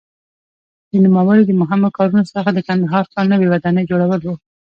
د 0.89 0.93
نوموړي 1.05 1.43
د 1.45 1.51
مهمو 1.61 1.89
کارونو 1.97 2.23
څخه 2.33 2.49
د 2.53 2.59
کندهار 2.67 3.03
ښار 3.11 3.25
نوې 3.33 3.47
ودانۍ 3.49 3.83
جوړول 3.91 4.21
وو. 4.23 4.35